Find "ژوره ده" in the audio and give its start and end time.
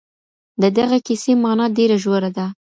2.03-2.45